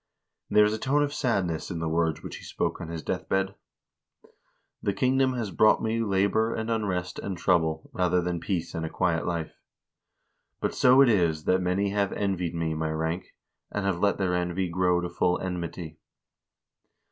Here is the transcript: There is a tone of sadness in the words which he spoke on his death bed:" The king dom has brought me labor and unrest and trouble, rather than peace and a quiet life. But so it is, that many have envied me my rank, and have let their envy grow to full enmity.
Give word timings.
There 0.49 0.65
is 0.65 0.73
a 0.73 0.79
tone 0.79 1.03
of 1.03 1.13
sadness 1.13 1.69
in 1.69 1.77
the 1.77 1.87
words 1.87 2.23
which 2.23 2.37
he 2.37 2.43
spoke 2.43 2.81
on 2.81 2.87
his 2.87 3.03
death 3.03 3.29
bed:" 3.29 3.53
The 4.81 4.95
king 4.95 5.15
dom 5.19 5.33
has 5.33 5.51
brought 5.51 5.83
me 5.83 6.01
labor 6.01 6.55
and 6.55 6.71
unrest 6.71 7.19
and 7.19 7.37
trouble, 7.37 7.87
rather 7.93 8.19
than 8.19 8.39
peace 8.39 8.73
and 8.73 8.83
a 8.83 8.89
quiet 8.89 9.27
life. 9.27 9.53
But 10.59 10.73
so 10.73 11.01
it 11.01 11.09
is, 11.09 11.43
that 11.43 11.61
many 11.61 11.91
have 11.91 12.13
envied 12.13 12.55
me 12.55 12.73
my 12.73 12.89
rank, 12.89 13.35
and 13.71 13.85
have 13.85 13.99
let 13.99 14.17
their 14.17 14.33
envy 14.33 14.69
grow 14.69 15.01
to 15.01 15.07
full 15.07 15.39
enmity. 15.39 15.99